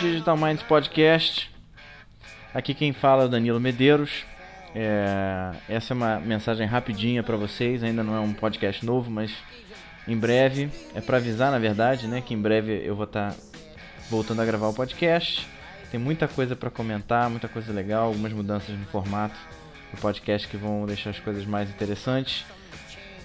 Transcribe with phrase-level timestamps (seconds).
[0.00, 1.48] Digital Minds Podcast.
[2.52, 4.24] Aqui quem fala é o Danilo Medeiros.
[4.74, 7.84] É, essa é uma mensagem rapidinha para vocês.
[7.84, 9.30] Ainda não é um podcast novo, mas
[10.08, 13.36] em breve é para avisar, na verdade, né, que em breve eu vou estar tá
[14.10, 15.46] voltando a gravar o podcast.
[15.92, 19.36] Tem muita coisa para comentar, muita coisa legal, algumas mudanças no formato
[19.94, 22.44] do podcast que vão deixar as coisas mais interessantes.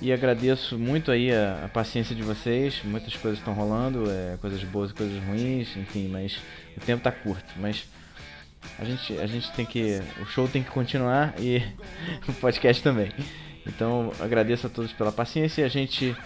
[0.02, 2.82] E agradeço muito aí a, a paciência de vocês.
[2.84, 6.40] Muitas coisas estão rolando, é, coisas boas e coisas ruins, enfim, mas
[6.76, 7.54] o tempo tá curto.
[7.58, 7.86] Mas
[8.80, 10.02] a gente, a gente tem que.
[10.20, 11.62] O show tem que continuar e
[12.28, 13.12] o podcast também.
[13.68, 16.18] Então agradeço a todos pela paciência e a gente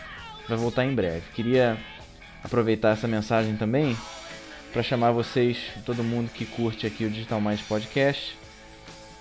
[0.48, 1.24] vai voltar em breve.
[1.34, 1.78] Queria
[2.42, 3.98] aproveitar essa mensagem também
[4.72, 8.38] para chamar vocês, todo mundo que curte aqui o Digital Minds Podcast,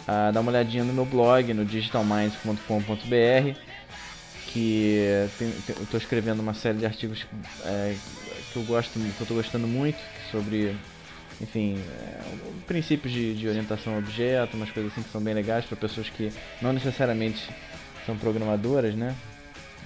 [0.07, 3.59] a dar uma olhadinha no meu blog, no digitalminds.com.br
[4.55, 7.27] que tem, tem, eu estou escrevendo uma série de artigos
[7.65, 7.97] é,
[8.53, 9.98] que eu gosto, que eu estou gostando muito
[10.31, 10.77] sobre,
[11.41, 12.20] enfim, é,
[12.65, 16.09] princípios de, de, orientação a objeto, umas coisas assim que são bem legais para pessoas
[16.09, 17.51] que não necessariamente
[18.06, 19.12] são programadoras, né?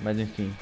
[0.03, 0.53] Mas enfim,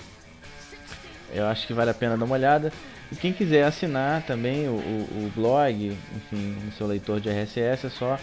[1.34, 2.72] eu acho que vale a pena dar uma olhada.
[3.10, 7.86] E quem quiser assinar também o, o, o blog, enfim, no seu leitor de RSS,
[7.86, 8.18] é só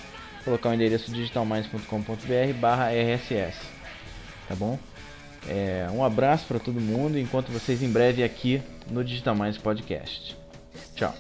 [0.45, 3.57] colocar o endereço digitalminds.com.br barra RSS,
[4.47, 4.79] tá bom?
[5.47, 7.17] É, um abraço para todo mundo.
[7.17, 10.37] Encontro vocês em breve aqui no Digital Minds Podcast.
[10.95, 11.13] Tchau.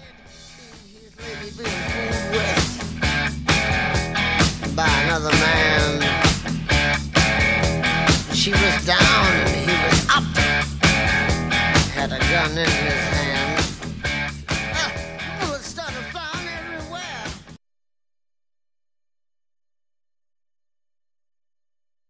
[8.33, 10.23] She was down and he was up.
[11.95, 13.12] Had a gun in